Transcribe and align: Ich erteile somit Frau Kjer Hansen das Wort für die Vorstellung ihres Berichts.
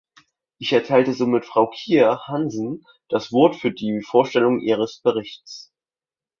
Ich 0.57 0.73
erteile 0.73 1.13
somit 1.13 1.45
Frau 1.45 1.69
Kjer 1.69 2.25
Hansen 2.27 2.83
das 3.07 3.31
Wort 3.31 3.55
für 3.55 3.69
die 3.71 4.01
Vorstellung 4.01 4.59
ihres 4.59 4.97
Berichts. 4.99 5.71